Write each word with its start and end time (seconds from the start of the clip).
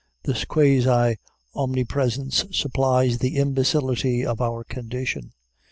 This 0.23 0.45
quasi 0.45 1.17
omnipresence 1.53 2.43
supplies 2.49 3.19
the 3.19 3.37
imbecility 3.37 4.25
of 4.25 4.41
our 4.41 4.63
condition. 4.63 5.31